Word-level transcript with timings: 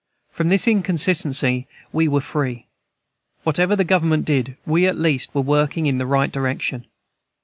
From 0.31 0.49
this 0.49 0.67
inconsistency 0.67 1.67
we 1.93 2.07
were 2.07 2.21
free. 2.21 2.65
Whatever 3.43 3.75
the 3.75 3.83
Government 3.83 4.25
did, 4.25 4.57
we 4.65 4.87
at 4.87 4.97
least 4.97 5.29
were 5.35 5.41
working 5.43 5.85
in 5.85 5.99
the 5.99 6.07
right 6.07 6.31
direction. 6.31 6.87